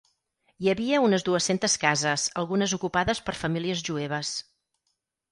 Hi 0.61 0.69
havia 0.71 1.01
unes 1.07 1.25
dues-centes 1.25 1.75
cases 1.83 2.23
algunes 2.43 2.73
ocupades 2.77 3.21
per 3.27 3.35
famílies 3.41 3.83
jueves. 3.91 4.33